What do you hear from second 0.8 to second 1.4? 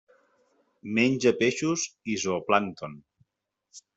Menja